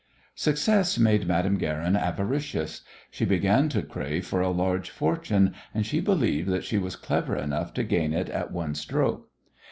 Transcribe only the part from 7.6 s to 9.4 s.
to gain it at one stroke.